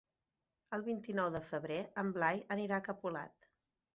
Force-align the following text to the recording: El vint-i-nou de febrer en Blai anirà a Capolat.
El 0.77 0.85
vint-i-nou 0.87 1.27
de 1.35 1.41
febrer 1.51 1.77
en 2.03 2.11
Blai 2.17 2.43
anirà 2.57 2.79
a 2.81 2.87
Capolat. 2.91 3.49